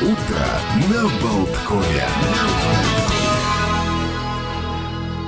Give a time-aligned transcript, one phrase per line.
[0.00, 0.46] Утро
[0.88, 3.17] на Болткове.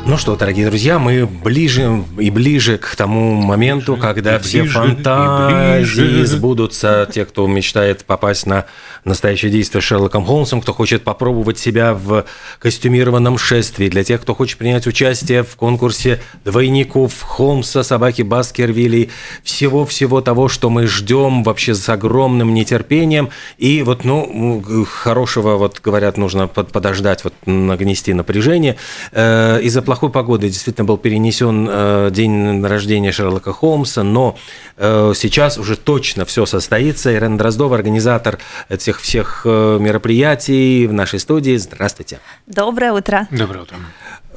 [0.07, 4.75] Ну что, дорогие друзья, мы ближе и ближе к тому моменту, ближе, когда все ближе,
[4.75, 7.09] фантазии сбудутся.
[7.12, 8.64] Те, кто мечтает попасть на
[9.05, 12.25] настоящее действие Шерлоком Холмсом, кто хочет попробовать себя в
[12.59, 19.11] костюмированном шествии, для тех, кто хочет принять участие в конкурсе двойников Холмса, собаки Баскервилей,
[19.45, 23.30] всего-всего того, что мы ждем вообще с огромным нетерпением.
[23.59, 28.77] И вот, ну, хорошего, вот говорят, нужно подождать, вот нагнести напряжение.
[29.12, 34.34] Э, из-за плохой погоды действительно был перенесен э, день рождения Шерлока Холмса, но
[34.78, 37.14] э, сейчас уже точно все состоится.
[37.14, 38.38] Ирена Дроздова, организатор
[38.70, 41.56] этих всех э, мероприятий в нашей студии.
[41.56, 42.20] Здравствуйте.
[42.46, 43.28] Доброе утро.
[43.30, 43.76] Доброе утро.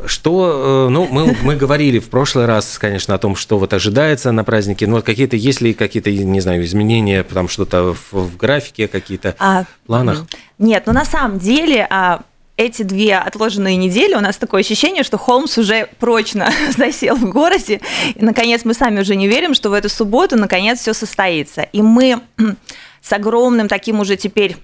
[0.06, 4.44] Что, ну, мы, мы говорили в прошлый раз, конечно, о том, что вот ожидается на
[4.44, 9.34] празднике, но какие-то, есть ли какие-то, не знаю, изменения, там что-то в, в графике, какие-то
[9.40, 10.26] а, планах?
[10.60, 12.24] Нет, ну на самом деле а,
[12.56, 17.82] эти две отложенные недели у нас такое ощущение, что Холмс уже прочно засел в городе.
[18.16, 21.64] И, наконец, мы сами уже не верим, что в эту субботу, наконец, все состоится.
[21.64, 22.22] И мы
[23.02, 24.58] с огромным таким уже теперь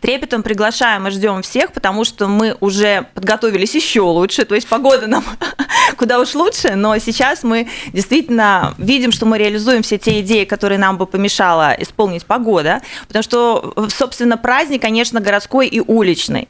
[0.00, 5.06] трепетом приглашаем и ждем всех, потому что мы уже подготовились еще лучше, то есть погода
[5.06, 5.24] нам
[5.96, 10.78] куда уж лучше, но сейчас мы действительно видим, что мы реализуем все те идеи, которые
[10.78, 16.48] нам бы помешала исполнить погода, потому что, собственно, праздник, конечно, городской и уличный.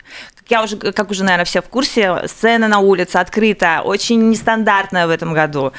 [0.48, 5.10] Я уже, как уже, наверное, все в курсе, сцена на улице открыта, очень нестандартная в
[5.10, 5.72] этом году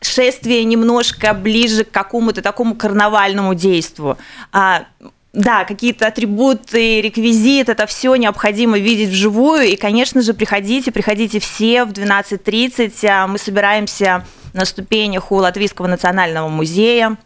[0.00, 4.16] шествие немножко ближе к какому-то такому карнавальному действию.
[4.52, 4.84] А,
[5.32, 9.64] да, какие-то атрибуты, реквизит, это все необходимо видеть вживую.
[9.64, 13.06] И, конечно же, приходите, приходите все в 12.30.
[13.06, 17.16] А, мы собираемся на ступенях у Латвийского национального музея.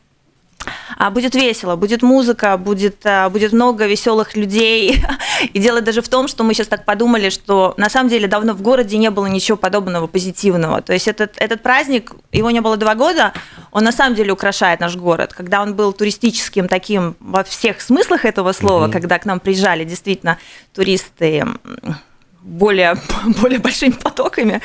[0.97, 5.03] А будет весело, будет музыка, будет, будет много веселых людей.
[5.53, 8.55] И дело даже в том, что мы сейчас так подумали, что на самом деле давно
[8.55, 10.83] в городе не было ничего подобного позитивного.
[10.83, 13.33] То есть этот, этот праздник, его не было два года,
[13.71, 15.33] он на самом деле украшает наш город.
[15.33, 18.93] Когда он был туристическим таким во всех смыслах этого слова, угу.
[18.93, 20.39] когда к нам приезжали действительно
[20.75, 21.45] туристы
[22.43, 22.97] более,
[23.41, 24.61] более большими потоками,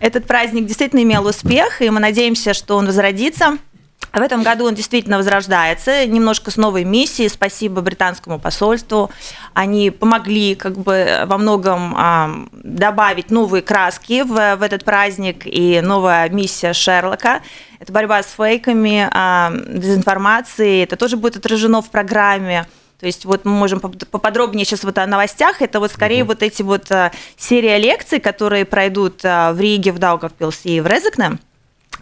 [0.00, 3.58] этот праздник действительно имел успех, и мы надеемся, что он возродится–
[4.12, 7.28] в этом году он действительно возрождается, немножко с новой миссией.
[7.28, 9.10] Спасибо британскому посольству.
[9.52, 15.80] Они помогли как бы во многом а, добавить новые краски в, в этот праздник и
[15.82, 17.42] новая миссия Шерлока.
[17.78, 20.84] Это борьба с фейками, а, дезинформацией.
[20.84, 22.66] Это тоже будет отражено в программе.
[22.98, 25.60] То есть вот мы можем поподробнее сейчас вот о новостях.
[25.60, 26.28] Это вот скорее uh-huh.
[26.28, 30.86] вот эти вот а, серия лекций, которые пройдут а, в Риге, в Даугавпилсе и в
[30.86, 31.38] Резекне.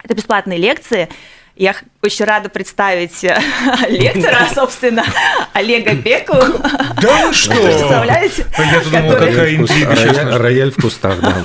[0.05, 1.09] Это бесплатные лекции
[1.57, 3.39] я очень рада представить э,
[3.89, 5.05] лектора, собственно,
[5.53, 6.37] Олега Беку.
[7.01, 7.55] Да вы что?
[7.55, 8.47] Представляете?
[8.59, 10.37] Я думал, какая интрига сейчас.
[10.37, 11.45] Рояль в кустах, да.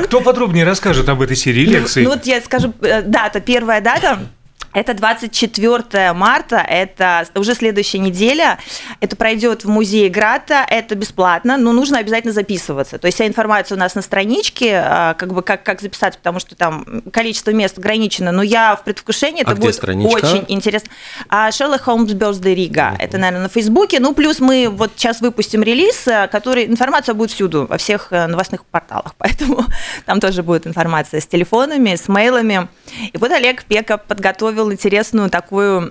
[0.04, 2.04] Кто подробнее расскажет об этой серии лекций?
[2.04, 4.18] Ну вот я скажу, э, дата, первая дата–
[4.72, 8.58] это 24 марта, это уже следующая неделя.
[9.00, 12.98] Это пройдет в музее Грата, это бесплатно, но нужно обязательно записываться.
[12.98, 16.40] То есть вся информация у нас на страничке, а, как бы как, как записаться, потому
[16.40, 18.32] что там количество мест ограничено.
[18.32, 20.90] Но я в предвкушении, это а будет очень интересно.
[21.28, 22.96] А Sherlock Holmes Birthday Рига, uh-huh.
[22.98, 24.00] это, наверное, на Фейсбуке.
[24.00, 28.26] Ну, плюс мы вот сейчас выпустим релиз, э, который, информация будет всюду, во всех э,
[28.26, 29.64] новостных порталах, поэтому
[30.04, 32.68] там тоже будет информация с телефонами, с мейлами.
[33.12, 35.90] И вот Олег Пека подготовил услышал интересную такую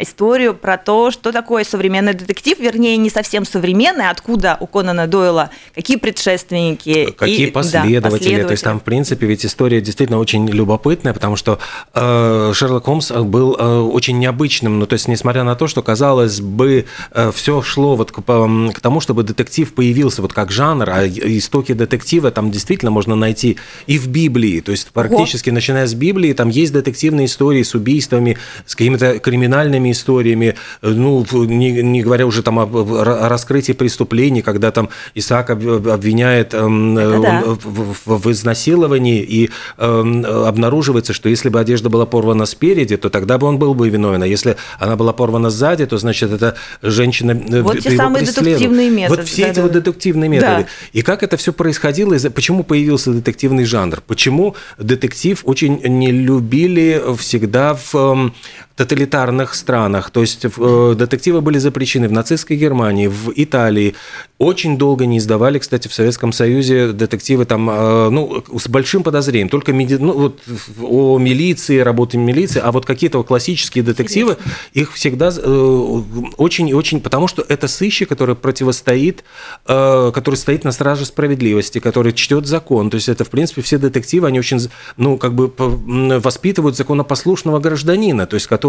[0.00, 5.50] историю про то, что такое современный детектив, вернее, не совсем современный, откуда у Конана Дойла,
[5.74, 7.14] какие предшественники.
[7.16, 8.00] Какие и, последователи.
[8.00, 8.46] Да, последователи.
[8.46, 11.58] То есть там, в принципе, ведь история действительно очень любопытная, потому что
[11.94, 14.78] э, Шерлок Холмс был э, очень необычным.
[14.78, 18.80] Ну, то есть, несмотря на то, что, казалось бы, э, все шло вот к, к
[18.80, 23.98] тому, чтобы детектив появился вот как жанр, а истоки детектива там действительно можно найти и
[23.98, 24.60] в Библии.
[24.60, 25.52] То есть, практически, О.
[25.52, 31.24] начиная с Библии, там есть детективные истории с убийством убийствами, с какими-то криминальными историями, ну,
[31.44, 37.42] не, не говоря уже там о, о раскрытии преступлений, когда там Исаак обвиняет эм, да.
[37.44, 43.08] в, в, в изнасиловании, и эм, обнаруживается, что если бы одежда была порвана спереди, то
[43.08, 46.54] тогда бы он был бы виновен, а если она была порвана сзади, то значит эта
[46.82, 49.16] женщина э, Вот те самые детективные методы.
[49.16, 49.62] Вот все да, эти да.
[49.62, 50.62] вот детективные методы.
[50.62, 50.66] Да.
[50.92, 57.77] И как это все происходило, почему появился детективный жанр, почему детектив очень не любили всегда
[57.78, 58.34] в в эм,
[58.78, 60.10] тоталитарных странах.
[60.10, 63.96] То есть э, детективы были запрещены в нацистской Германии, в Италии.
[64.38, 69.48] Очень долго не издавали, кстати, в Советском Союзе детективы там, э, ну, с большим подозрением.
[69.48, 69.94] Только меди...
[69.94, 70.38] ну, вот,
[70.80, 74.36] о милиции, работе милиции, а вот какие-то классические детективы,
[74.74, 76.02] их всегда э,
[76.36, 77.00] очень и очень...
[77.00, 79.24] Потому что это сыщик, который противостоит,
[79.66, 82.90] э, который стоит на страже справедливости, который чтет закон.
[82.90, 84.60] То есть это, в принципе, все детективы, они очень,
[84.96, 88.67] ну, как бы воспитывают законопослушного гражданина, то есть который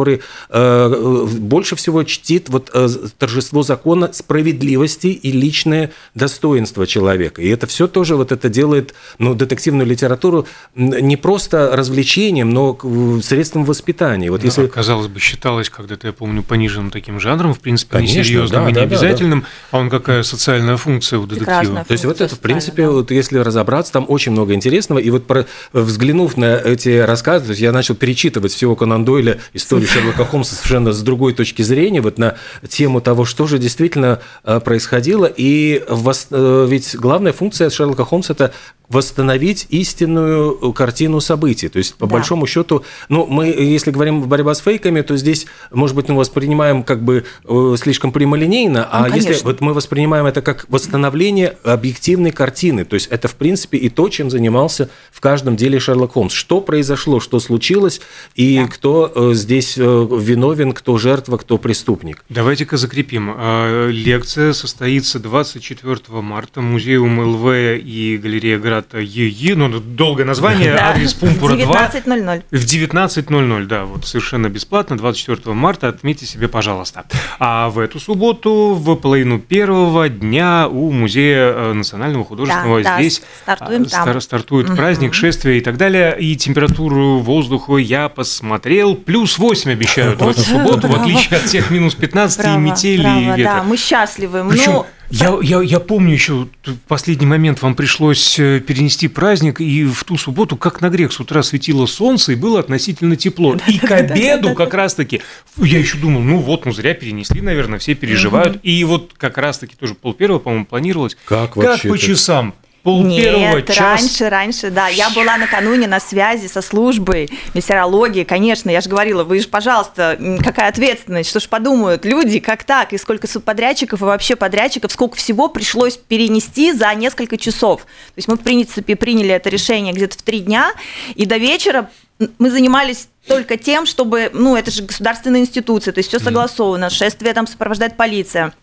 [0.50, 2.88] э, больше всего чтит вот э,
[3.18, 7.42] торжество закона, справедливости и личное достоинство человека.
[7.42, 12.78] И это все тоже вот это делает, ну, детективную литературу не просто развлечением, но
[13.24, 14.32] средством воспитания.
[14.32, 14.68] Вот да, если...
[14.68, 18.74] Казалось бы, считалось когда-то, я помню, пониженным таким жанром, в принципе, Конечно, несерьезным да, и
[18.74, 21.60] да, необязательным, а он какая социальная функция у детектива?
[21.60, 22.92] Прекрасная То есть вот это, в принципе, да.
[22.92, 25.00] вот если разобраться, там очень много интересного.
[25.00, 29.40] И вот про, взглянув на эти рассказы, то есть я начал перечитывать всего Конан Дойля,
[29.54, 32.36] историю Шерлока Холмса совершенно с другой точки зрения, вот на
[32.68, 35.26] тему того, что же действительно э, происходило.
[35.26, 38.54] И вос- э, ведь главная функция Шерлока Холмса– это
[38.90, 41.70] восстановить истинную картину событий.
[41.70, 42.14] То есть, по Да.
[42.14, 46.82] большому счету, ну, мы, если говорим борьба с фейками, то здесь, может быть, мы воспринимаем
[46.82, 52.32] как бы э, слишком прямолинейно, а Ну, если вот мы воспринимаем это как восстановление объективной
[52.32, 56.34] картины, то есть это, в принципе, и то, чем занимался в каждом деле Шерлок Холмс.
[56.34, 58.02] Что произошло, что случилось,
[58.34, 58.68] и Да.
[58.68, 62.24] кто э, здесь э, виновен, кто жертва, кто преступник.
[62.30, 63.34] Давайте-ка закрепим.
[63.36, 66.62] А, Лекция состоится 24 марта.
[66.62, 67.48] Музеум ЛВ
[67.84, 69.54] и галерея Грата ЕИ.
[69.56, 70.74] Ну, долгое название.
[70.74, 70.92] Да.
[70.92, 71.90] Адрес Пумпура 2.
[71.90, 72.44] 19.00.
[72.52, 77.06] В 19.00, да, вот совершенно бесплатно, 24 марта, отметьте себе, пожалуйста.
[77.40, 83.00] А в эту субботу, в половину первого дня у Музея э, национального художественного Да, да,
[83.02, 84.02] здесь стартуем а, там.
[84.04, 86.16] стар- стартует праздник, шествие и так далее.
[86.20, 91.72] И температуру воздуха я посмотрел, плюс 8 обещают в эту субботу, в отличие от тех
[91.72, 93.44] минус 15 и метели и ветра.
[93.44, 94.46] да, мы счастливы.
[94.50, 99.84] Причем я, я, я помню еще в последний момент вам пришлось э, перенести праздник, и
[99.86, 103.58] в ту субботу, как на грех, с утра светило солнце, и было относительно тепло.
[103.68, 105.22] И к обеду как раз-таки,
[105.58, 108.60] я еще думал, ну вот, ну зря перенесли, наверное, все переживают.
[108.62, 111.18] И вот как раз-таки тоже пол первого, по-моему, планировалось.
[111.26, 112.06] Как Как вообще по это?
[112.06, 112.54] часам?
[112.84, 113.80] Пол первого, Нет, час.
[113.80, 114.88] раньше, раньше, да.
[114.88, 118.70] Я была накануне на связи со службой метеорологии, конечно.
[118.70, 122.98] Я же говорила, вы же, пожалуйста, какая ответственность, что ж подумают люди, как так, и
[122.98, 127.82] сколько субподрядчиков и вообще подрядчиков, сколько всего пришлось перенести за несколько часов.
[127.82, 130.72] То есть мы, в принципе, приняли это решение где-то в три дня,
[131.16, 131.90] и до вечера
[132.38, 137.34] мы занимались только тем, чтобы, ну, это же государственная институция, то есть все согласовано, шествие
[137.34, 138.54] там сопровождает полиция,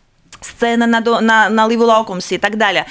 [0.41, 2.87] сцена на, на, на Ливу Лаукомсе и так далее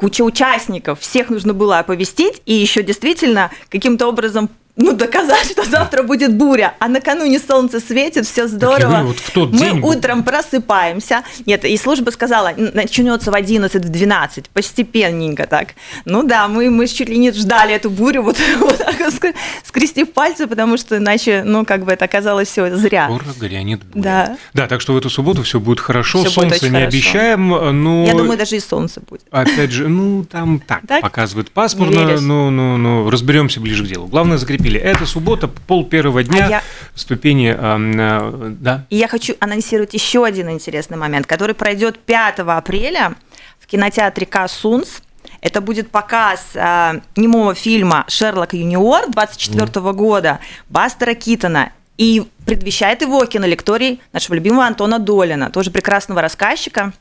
[0.00, 4.48] куча участников, всех нужно было оповестить и еще действительно каким-то образом
[4.80, 8.90] ну, доказать, что завтра будет буря, а накануне солнце светит, все здорово.
[8.90, 11.22] говорю, вот в тот Мы день утром просыпаемся.
[11.46, 15.74] Нет, и служба сказала, начнется в 11, в 12, постепенненько так.
[16.04, 18.96] Ну да, мы, мы чуть ли не ждали эту бурю, вот, вот так
[19.64, 23.06] скрестив пальцы, потому что иначе, ну, как бы это оказалось все зря.
[23.06, 24.02] Скоро грянет буря.
[24.02, 24.38] Да.
[24.54, 26.20] Да, так что в эту субботу все будет хорошо.
[26.20, 26.88] Будет Солнце очень не хорошо.
[26.88, 27.48] обещаем,
[27.82, 28.04] но...
[28.06, 29.22] Я думаю, даже и солнце будет.
[29.30, 31.02] Опять же, ну там так, Так?
[31.52, 32.20] паспорно, веришь?
[32.20, 34.06] ну, ну, ну, разберемся ближе к делу.
[34.06, 34.38] Главное
[34.70, 34.78] закрепили.
[34.78, 36.62] Это суббота, пол первого дня, А я-
[36.94, 38.86] ступени, а, а, да.
[38.90, 43.14] И я хочу анонсировать еще один интересный момент, который пройдет 5 апреля
[43.58, 45.02] в кинотеатре Касунс.
[45.42, 51.72] Это будет показ а, немого фильма «Шерлок юниор» 24 года Бастера Китона.
[51.98, 56.94] И предвещает его кинолекторий нашего любимого Антона Долина, тоже прекрасного рассказчика,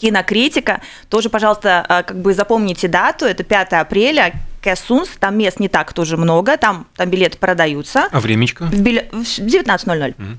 [0.00, 0.80] кинокритика.
[1.08, 5.92] Тоже, пожалуйста, а, как бы запомните дату, это 5 апреля, Кэсунс, там мест не так
[5.92, 8.08] тоже много, там, там билеты продаются.
[8.10, 8.64] А времечко?
[8.64, 10.14] В биле- в 19.00.
[10.16, 10.38] Мгм.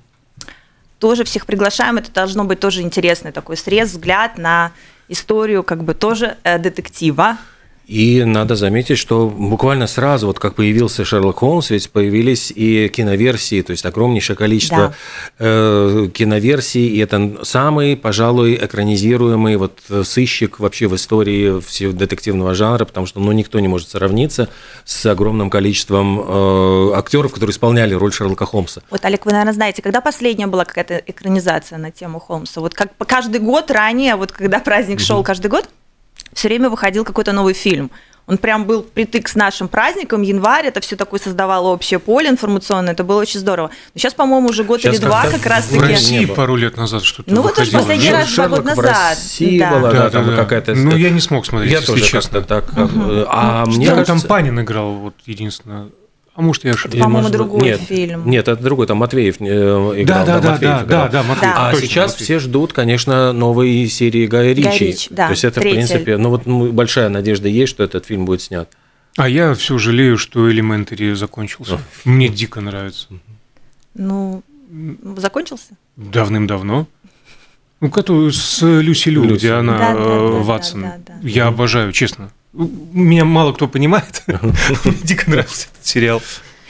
[1.00, 1.98] Тоже всех приглашаем.
[1.98, 4.72] Это должно быть тоже интересный такой срез, взгляд на
[5.10, 7.38] историю как бы тоже э, детектива.
[7.86, 13.62] И надо заметить, что буквально сразу, вот как появился Шерлок Холмс, ведь появились и киноверсии,
[13.62, 14.96] то есть огромнейшее количество
[15.38, 22.54] э, киноверсий, и это самый, пожалуй, экранизируемый вот э, сыщик вообще в истории всего детективного
[22.54, 24.48] жанра, потому что ну, никто не может сравниться
[24.86, 28.82] с огромным количеством э, актеров, которые исполняли роль Шерлока Холмса.
[28.92, 32.62] Вот, Олег, вы, наверное, знаете, когда последняя была какая-то экранизация на тему Холмса?
[32.62, 35.68] Вот как каждый год ранее, вот когда праздник шел каждый год,
[36.34, 37.92] все время выходил какой-то новый фильм.
[38.26, 42.94] Он прям был впритык с нашим праздником, январь, это все такое создавало общее поле информационное,
[42.94, 43.70] это было очень здорово.
[43.94, 47.04] Но сейчас, по-моему, уже год Сейчас или два как раз В России пару лет назад
[47.04, 47.80] что-то Ну, вот выходило.
[47.80, 48.16] последний Нет?
[48.16, 48.86] раз два года назад.
[49.10, 49.72] России Да.
[49.72, 50.38] была, да, Да, там да, да.
[50.38, 50.74] какая-то...
[50.74, 52.40] Ну, я не смог смотреть, Я если тоже честно.
[52.42, 52.74] как-то так.
[53.28, 55.90] А мне кажется- там Панин играл, вот единственное.
[56.36, 56.98] А может, я ошибся.
[56.98, 58.28] По-моему, может быть, другой нет, фильм.
[58.28, 60.26] Нет, это другой, там Матвеев э, играл.
[60.26, 61.06] Да, да, да, Матвеев да, играл.
[61.06, 61.54] да, да, Матвеев.
[61.56, 62.26] А точно, сейчас Матвеев.
[62.26, 64.64] все ждут, конечно, новой серии Гая Ричи.
[64.64, 65.88] Гая Ричи, да, То есть это, в третья.
[65.88, 68.68] принципе, ну вот ну, большая надежда есть, что этот фильм будет снят.
[69.16, 71.78] А я все жалею, что Elementary закончился.
[72.04, 73.10] Мне дико нравится.
[73.94, 74.42] Ну,
[75.18, 75.78] закончился?
[75.98, 76.88] Давным-давно.
[77.80, 79.38] Ну, который с Люси Лю, Люси.
[79.40, 80.08] где она Да, да, да,
[80.40, 80.82] Ватсон.
[80.82, 81.28] да, да, да.
[81.28, 82.32] Я обожаю, честно.
[82.54, 84.24] Меня мало кто понимает.
[84.28, 84.40] Мне
[85.04, 86.22] дико нравится этот сериал.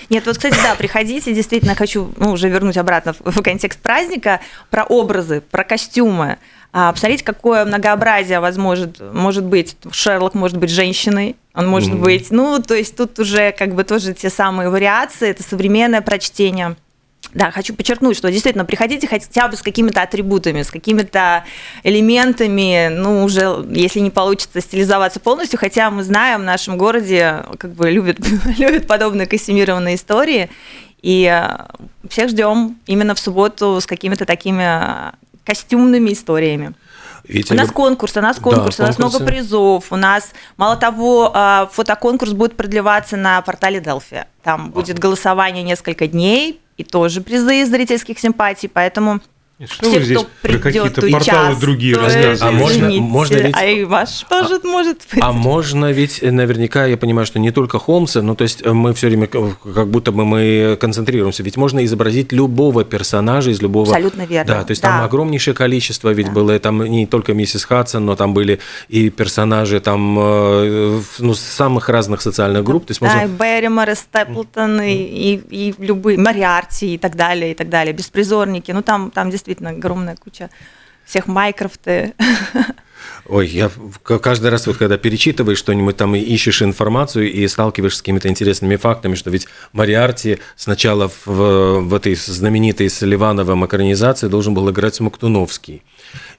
[0.09, 4.41] Нет, вот, кстати, да, приходите, действительно, хочу ну, уже вернуть обратно в, в контекст праздника,
[4.69, 6.37] про образы, про костюмы.
[6.71, 9.77] А, посмотрите, какое многообразие возможно, может быть.
[9.91, 12.01] Шерлок может быть женщиной, он может Мгм.
[12.01, 16.75] быть, ну, то есть тут уже как бы тоже те самые вариации, это современное прочтение.
[17.33, 21.43] Да, хочу подчеркнуть, что действительно приходите хотя бы с какими-то атрибутами, с какими-то
[21.83, 27.71] элементами, ну, уже, если не получится стилизоваться полностью, хотя мы знаем, в нашем городе как
[27.73, 28.17] бы любят,
[28.57, 30.49] любят подобные костюмированные истории,
[31.01, 31.57] и э,
[32.07, 35.11] всех ждем именно в субботу с какими-то такими э,
[35.43, 36.73] костюмными историями.
[37.25, 39.33] Ведь У нас люб- конкурс, у нас конкурс, у нас много конкурсы.
[39.33, 44.25] призов, у нас, мало того, а, фотоконкурс будет продлеваться на портале Delphi.
[44.43, 49.22] Там будет голосование несколько дней, и тоже призы из зрительских симпатий, поэтому
[49.67, 52.43] Что все, вы здесь кто про какие-то порталы другие рассказываете?
[52.43, 55.22] А можно- можно ведь- А и ваш тоже может быть.
[55.22, 58.72] А можно ведь э, наверняка, я понимаю, что не только Холмса, но то есть э,
[58.74, 63.88] мы все время как будто бы мы концентрируемся, ведь можно изобразить любого персонажа из любого...
[63.88, 64.53] Абсолютно верно.
[64.55, 65.05] Да, то есть там Да.
[65.05, 66.32] огромнейшее количество, ведь Да.
[66.34, 71.89] было там не только миссис Хадсон, но там были и персонажи там э, ну, самых
[71.89, 72.86] разных социальных групп.
[72.86, 73.43] То есть Да, и можно...
[73.43, 78.72] Берримор, и Степлтон, и, и, и любые, Мариарти и так далее, и так далее, беспризорники.
[78.72, 80.50] Ну, там, там действительно огромная куча
[81.05, 82.13] всех Майкрофты.
[83.25, 83.72] Ой, я
[84.03, 88.75] каждый раз, вот, когда перечитываешь что-нибудь, там и ищешь информацию и сталкиваешься с какими-то интересными
[88.75, 94.95] фактами, что ведь Мариарти сначала в, в этой знаменитой с Ливановым экранизации должен был играть
[94.95, 95.83] Смоктуновский.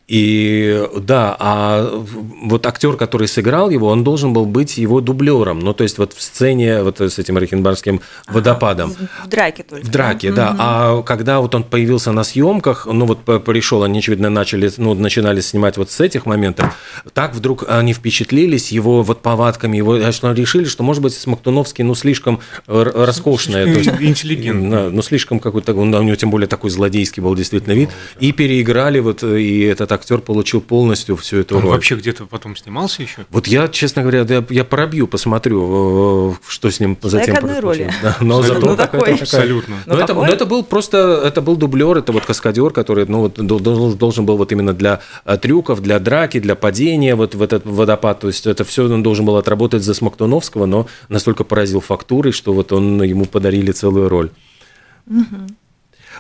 [0.07, 2.05] И да, а
[2.43, 5.61] вот актер, который сыграл его, он должен был быть его дублером.
[5.61, 8.91] Ну, то есть вот в сцене вот с этим Рахенбаргским водопадом.
[8.91, 9.87] В, в драке только.
[9.87, 10.55] В драке, да.
[10.59, 15.41] А когда вот он появился на съемках, ну вот пришел, они, очевидно, начали, ну, начинали
[15.41, 16.77] снимать вот с этих моментов,
[17.15, 21.83] так вдруг они впечатлились его вот повадками, его, а что решили, что, может быть, Смоктуновский,
[21.83, 23.65] ну, слишком р- роскошный.
[23.65, 24.71] то есть, Интеллигентный.
[24.71, 27.89] да, ну, слишком какой-то, он, у него тем более такой злодейский был действительно вид.
[28.21, 31.71] И переиграли, вот, и этот актер получил полностью всю эту Он роль.
[31.73, 33.25] вообще где-то потом снимался еще?
[33.31, 37.91] Вот я, честно говоря, да, я пробью, посмотрю, э, что с ним затем одной роли.
[38.03, 38.61] Да, но Абсолютно.
[38.61, 39.05] зато Ну, какая-то такой.
[39.13, 39.75] такая- Абсолютно.
[39.87, 40.27] но, Ну, это, такой.
[40.27, 43.97] но это был просто, это был дублер, это вот каскадер, который ну, вот, дол- должен,
[43.99, 48.21] должен был вот именно для э, трюков, для драки, для падения вот в этот водопад.
[48.21, 52.53] То есть это все он должен был отработать за Смоктуновского, но настолько поразил фактурой, что
[52.53, 54.31] вот он ему подарили целую роль.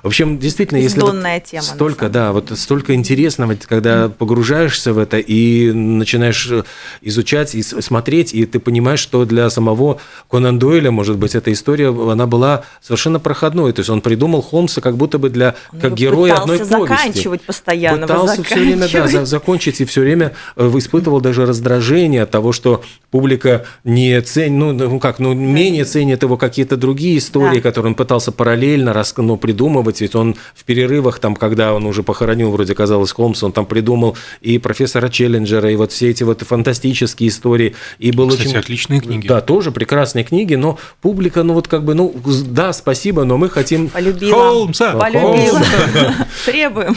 [0.04, 4.98] В общем, действительно, если вот Бездонная тема, столько, да, вот столько интересного, когда погружаешься в
[4.98, 6.62] это и начинаешь э,
[7.00, 9.98] изучать и смотреть, и ты понимаешь, что для самого
[10.30, 13.72] Конан Дойля, может быть, эта история, она была совершенно проходной.
[13.72, 17.06] То есть он придумал Холмса как будто бы для Он как героя одной пытался повести.
[17.06, 18.06] заканчивать постоянно.
[18.06, 22.52] Пытался все время да, за- закончить и все время э, испытывал даже раздражение от того,
[22.52, 27.62] что публика не ценит, ну, ну как, ну менее ценит его какие-то другие истории, Да.
[27.70, 32.50] которые он пытался параллельно ну, придумывать, ведь он в перерывах, там, когда он уже похоронил,
[32.50, 37.28] вроде казалось, Холмса, он там придумал и профессора Челленджера, и вот все эти вот фантастические
[37.28, 38.58] истории, и был Кстати, очень...
[38.58, 39.26] отличные книги.
[39.26, 42.14] Да, тоже прекрасные книги, но публика, ну вот как бы, ну
[42.46, 44.34] да, спасибо, но мы хотим Полюбила.
[44.34, 44.92] Холмса!
[44.92, 45.60] Полюбила.
[45.60, 46.28] Холмса.
[46.46, 46.96] Требуем.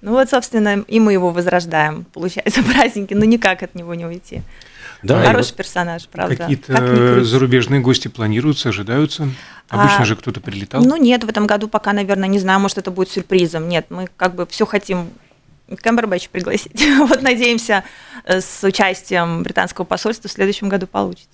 [0.00, 2.06] Ну вот, собственно, и мы его возрождаем.
[2.12, 4.42] Получается, праздники, но никак от него не уйти.
[5.02, 6.36] Да, Хороший вот- персонаж, правда.
[6.36, 9.28] Какие-то Как зарубежные гости планируются, ожидаются?
[9.68, 10.82] Обычно А, же кто-то прилетал.
[10.82, 13.68] Ну нет, в этом году пока, наверное, не знаю, может, это будет сюрпризом.
[13.68, 15.10] Нет, мы как бы все хотим
[15.82, 16.82] Кэмбербэтч пригласить.
[16.98, 17.84] Вот надеемся,
[18.24, 21.28] э, с участием британского посольства в следующем году получится.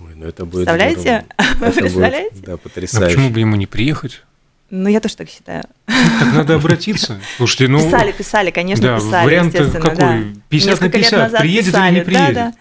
[0.00, 1.00] Ой, ну это будет Представляете?
[1.00, 1.24] здорово.
[1.58, 2.36] Вы Это будет, представляете?
[2.36, 3.06] да, а потрясающе.
[3.16, 4.22] почему бы ему не приехать?
[4.70, 5.64] Ну, я тоже так считаю.
[5.86, 7.20] Так надо обратиться.
[7.36, 7.80] Слушайте, ну...
[7.84, 9.96] писали, писали, конечно, да, писали, вариант естественно, какой?
[9.98, 10.22] да.
[10.48, 11.18] 50 на Несколько лет 50.
[11.18, 12.34] назад Приедет или писали, не приедет?
[12.34, 12.54] Да, да.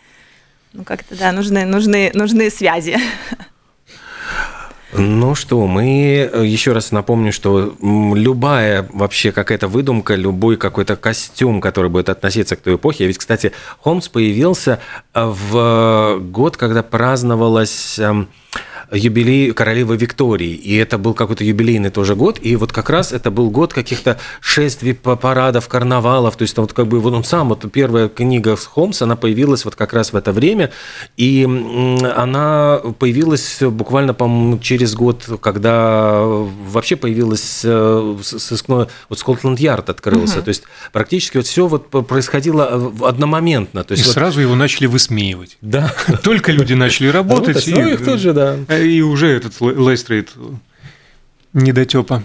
[0.73, 2.97] Ну, как-то, да, нужны, нужны, нужны связи.
[4.95, 11.61] Ну что, мы э, еще раз напомню, что любая вообще какая-то выдумка, любой какой-то костюм,
[11.61, 13.07] который будет относиться к той эпохе.
[13.07, 14.79] Ведь, кстати, Холмс появился
[15.15, 18.29] э, в год, когда праздновалась эм,
[18.91, 23.31] юбилей королевы Виктории, и это был какой-то юбилейный тоже год, и вот как раз это
[23.31, 27.69] был год каких-то шествий, парадов, карнавалов, то есть вот как бы вот он сам, вот
[27.71, 30.71] первая книга Холмса, она появилась вот как раз в это время,
[31.17, 31.43] и
[32.15, 40.45] она появилась буквально, по-моему, через год, когда вообще появилась э, сыскное, вот Скотланд-Ярд открылся, угу.
[40.45, 43.83] то есть практически вот все вот происходило одномоментно.
[43.83, 44.13] То есть и вот...
[44.13, 45.57] сразу его начали высмеивать.
[45.61, 45.93] Да.
[46.23, 48.57] Только люди начали работать, и, их тут же, да.
[48.83, 50.33] И уже этот Лестрейд
[51.53, 52.23] недотепа.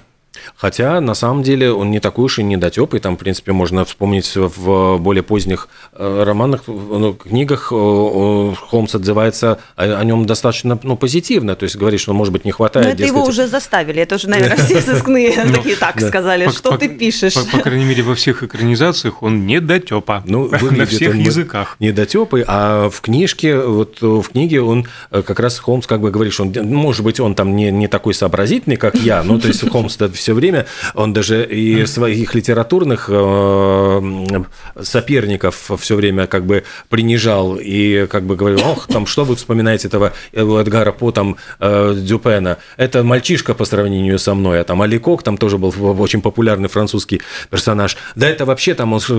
[0.57, 3.01] Хотя, на самом деле, он не такой уж и недотепый.
[3.01, 10.03] Там, в принципе, можно вспомнить в более поздних э, романах, ну, книгах Холмс отзывается о,
[10.05, 11.55] нем достаточно ну, позитивно.
[11.55, 12.87] То есть говорит, что, может быть, не хватает...
[12.87, 14.03] Но это его уже заставили.
[14.03, 16.51] Это уже, наверное, все сыскные такие так сказали.
[16.51, 17.35] Что ты пишешь?
[17.53, 20.23] По крайней мере, во всех экранизациях он недотепа.
[20.27, 21.77] Ну, на всех языках.
[21.79, 26.33] Недотепый, а в книжке, вот в книге он э, как раз Холмс как бы говорит,
[26.33, 29.69] что он, может быть, он там не, не такой сообразительный, как я, ну, то есть
[29.69, 34.45] Холмс все время, он даже и своих литературных э,
[34.81, 39.89] соперников все время как бы принижал и как бы говорил, ох, там что вы вспоминаете
[39.89, 45.23] этого Эдгара По, там, э, Дюпена, это мальчишка по сравнению со мной, а там Аликок,
[45.23, 47.21] там тоже был очень популярный французский
[47.51, 47.97] персонаж.
[48.15, 49.13] Да, это вообще там он, э,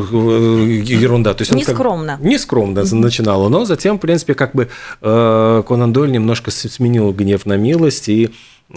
[0.83, 1.33] ерунда.
[1.33, 2.17] То есть не скромно.
[2.21, 4.69] Не скромно начинало, но затем, в принципе, как бы
[5.01, 8.29] Конан Дойль немножко сменил гнев на милость и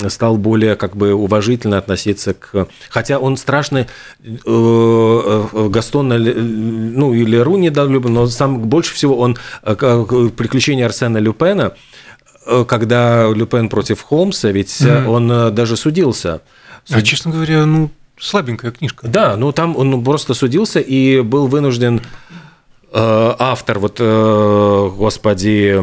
[0.08, 2.66] стал более как бы уважительно относиться к...
[2.88, 3.86] Хотя он страшный
[4.22, 9.74] э, э, Гастон, ну, или Ру недолюбен, но сам больше всего он э,
[10.36, 11.74] приключения Арсена Люпена,
[12.66, 15.06] когда Люпен против Холмса, ведь mm.
[15.06, 16.40] он даже судился.
[16.90, 19.06] А, честно говоря, ну, слабенькая книжка.
[19.06, 22.00] Да, ну там он просто судился и был вынужден
[22.92, 25.80] автор, вот, господи,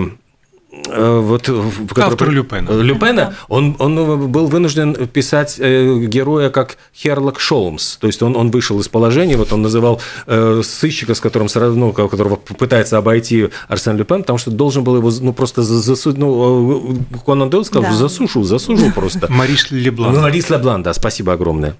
[1.00, 1.50] Э, вот,
[1.98, 2.72] Автор Люпена.
[2.82, 7.98] Люпена, он, он был вынужден писать э, героя как Херлок Шолмс.
[7.98, 11.78] То есть он, он вышел из положения, вот он называл э, сыщика, с которым сразу,
[11.78, 16.20] ну, которого пытается обойти Арсен Люпен, потому что должен был его ну, просто засудить.
[16.20, 17.96] Ну, Конан Дойл сказал, да.
[17.96, 19.32] засушу, засужу просто.
[19.32, 20.14] Марис Леблан.
[20.14, 21.76] Ну, Марис Леблан, да, спасибо огромное.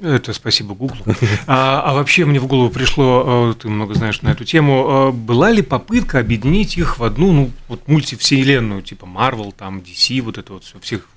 [0.00, 1.04] Это спасибо Гуглу.
[1.46, 5.12] А, а вообще мне в голову пришло, э, ты много знаешь на эту тему, э,
[5.12, 10.38] была ли попытка объединить их в одну, ну, вот мультивселенную, типа Marvel, там, DC, вот
[10.38, 11.08] это вот все, всех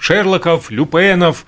[0.00, 1.46] Шерлоков, Люпенов,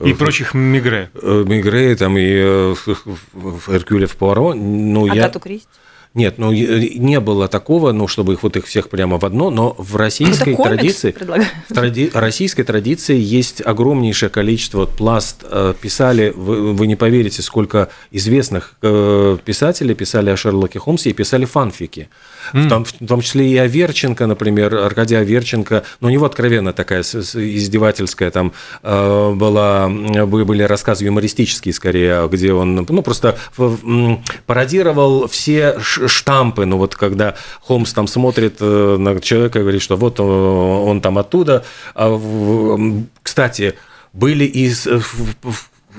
[0.00, 1.10] и прочих Мигре.
[1.14, 4.54] Э, Мигре, там и Эркюлев Пуаро.
[4.54, 5.40] Ну, Агату я...
[5.40, 5.68] Кристи?
[6.16, 9.74] Нет, ну не было такого, ну чтобы их вот их всех прямо в одно, но
[9.76, 11.14] в российской Это традиции,
[11.68, 17.42] в тради, российской традиции есть огромнейшее количество вот, пласт э, писали, вы, вы не поверите,
[17.42, 22.08] сколько известных э, писателей писали о Шерлоке Холмсе и писали фанфики.
[22.52, 22.66] Mm.
[22.66, 27.02] В, том, в том числе и Аверченко, например, Аркадий Аверченко, но у него откровенно такая
[27.02, 33.38] издевательская там э, была, были рассказы юмористические скорее, где он ну, просто
[34.46, 39.96] пародировал все штампы, ну вот когда Холмс там смотрит э, на человека и говорит, что
[39.96, 40.28] вот он,
[40.88, 41.64] он там оттуда.
[41.94, 42.18] А,
[43.22, 43.74] кстати,
[44.12, 44.86] были из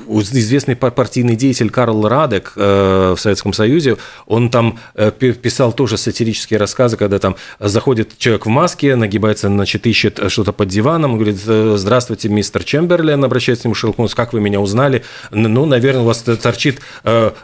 [0.08, 6.60] известный партийный деятель Карл Радек э, в Советском Союзе, он там э, писал тоже сатирические
[6.60, 11.76] рассказы, когда там заходит человек в маске, нагибается, значит, ищет что-то под диваном, говорит, «Э,
[11.78, 15.04] здравствуйте, мистер Чемберлен, обращается к нему Холмс, как вы меня узнали?
[15.32, 16.80] Ну, наверное, у вас торчит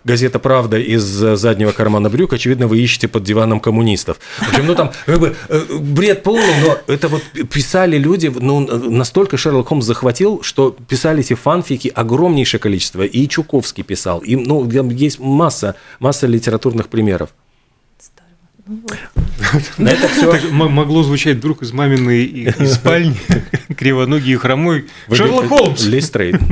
[0.04, 4.18] газета «Правда» из заднего кармана брюк, очевидно, вы ищете под диваном коммунистов.
[4.40, 5.36] В общем, ну там как бы
[5.80, 11.34] бред полный, но это вот писали люди, ну, настолько Шерлок Холмс захватил, что писали эти
[11.34, 13.04] фанфики огромнейшие огромнейшее количество.
[13.04, 14.20] И Чуковский писал.
[14.20, 17.34] И, ну, есть масса, масса литературных примеров.
[18.66, 19.23] На
[19.78, 23.16] это все могло звучать вдруг из маминой из спальни,
[23.76, 25.84] кривоногий и хромой Шерлок Холмс.
[25.86, 26.40] Лестрейд.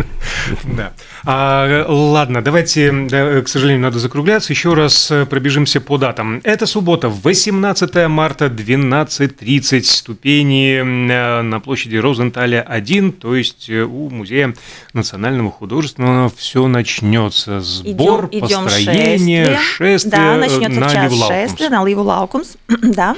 [0.63, 0.93] Да.
[1.23, 4.53] А, ладно, давайте, да, к сожалению, надо закругляться.
[4.53, 6.41] Еще раз э, пробежимся по датам.
[6.43, 9.83] Это суббота, 18 марта, 12.30.
[9.83, 14.55] Ступени э, на площади Розенталя 1, то есть э, у Музея
[14.93, 17.61] национального художественного все начнется.
[17.61, 22.55] Сбор, идем, идем построение, шествие, шествие да, начнется на час шествие на Līvu laukums.
[22.95, 23.15] да.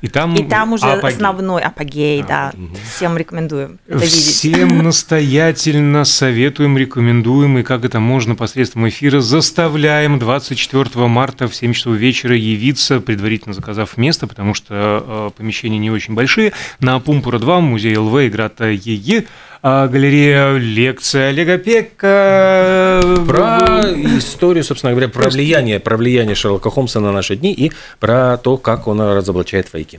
[0.00, 1.14] И там, и там уже апогей.
[1.14, 2.52] основной апогей, а, да.
[2.54, 2.76] Угу.
[2.96, 11.06] Всем рекомендуем это Всем настоятельно советуем, рекомендуем, и как это можно посредством эфира, заставляем 24
[11.06, 16.14] марта в 7 часов вечера явиться, предварительно заказав место, потому что э, помещения не очень
[16.14, 19.26] большие, на Пумпура 2, музей ЛВ, Играта ЕЕ.
[19.62, 23.02] А, галерея лекция Олега Пека.
[23.26, 28.38] Про историю, собственно говоря, про влияние, про влияние Шерлока Холмса на наши дни и про
[28.38, 29.98] то, как он разоблачает фейки.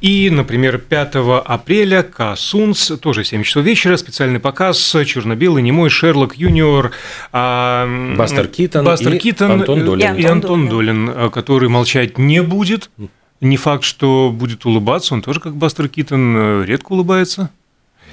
[0.00, 6.92] И, например, 5 апреля Касунс, тоже 7 часов вечера, специальный показ «Черно-белый немой Шерлок Юниор».
[7.32, 10.14] а, Бастер Китон Бастер и Китон Антон Долин.
[10.14, 12.90] И Антон Долин, а, который молчать не будет.
[13.40, 17.50] Не факт, что будет улыбаться, он тоже как Бастер Китон э, редко улыбается.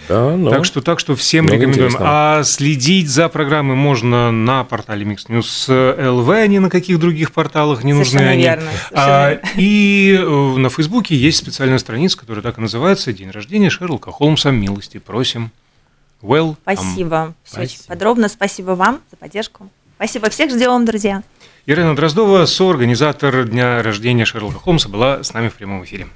[0.07, 1.71] Да, ну, Так что, так что всем рекомендуем.
[1.87, 2.05] интересного.
[2.39, 7.31] А следить за программой можно на портале Mix News LV, а не на каких других
[7.33, 8.43] порталах не нужны Совершенно они.
[8.43, 10.23] верно, А, и э,
[10.57, 14.51] на Фейсбуке есть специальная страница, которая так и называется «День рождения Шерлока Холмса.
[14.51, 15.51] Милости просим».
[16.21, 17.33] Well, Спасибо.
[17.43, 17.87] Все очень Спасибо.
[17.89, 18.27] подробно.
[18.29, 19.69] Спасибо вам за поддержку.
[19.97, 20.29] Спасибо.
[20.29, 21.21] Всех ждем, друзья.
[21.67, 26.07] Ирина Дроздова, соорганизатор дня рождения Шерлока Холмса, была с нами в прямом эфире.